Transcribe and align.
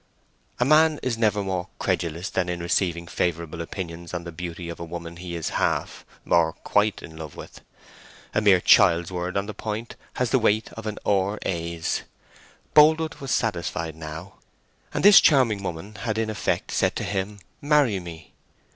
A 0.59 0.65
man 0.65 0.99
is 1.03 1.15
never 1.15 1.43
more 1.43 1.67
credulous 1.77 2.31
than 2.31 2.49
in 2.49 2.59
receiving 2.59 3.05
favourable 3.05 3.61
opinions 3.61 4.15
on 4.15 4.23
the 4.23 4.31
beauty 4.31 4.67
of 4.67 4.79
a 4.79 4.83
woman 4.83 5.17
he 5.17 5.35
is 5.35 5.49
half, 5.61 6.07
or 6.27 6.53
quite, 6.53 7.03
in 7.03 7.17
love 7.17 7.35
with; 7.35 7.61
a 8.33 8.41
mere 8.41 8.59
child's 8.61 9.11
word 9.11 9.37
on 9.37 9.45
the 9.45 9.53
point 9.53 9.95
has 10.15 10.31
the 10.31 10.39
weight 10.39 10.73
of 10.73 10.87
an 10.87 10.97
R.A.'s. 11.05 12.01
Boldwood 12.73 13.21
was 13.21 13.29
satisfied 13.29 13.95
now. 13.95 14.39
And 14.91 15.05
this 15.05 15.21
charming 15.21 15.61
woman 15.61 15.93
had 15.93 16.17
in 16.17 16.31
effect 16.31 16.71
said 16.71 16.95
to 16.95 17.03
him, 17.03 17.37
"Marry 17.61 17.99
me." 17.99 18.33